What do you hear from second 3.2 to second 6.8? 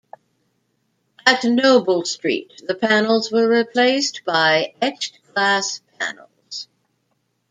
were replaced by etched glass panels.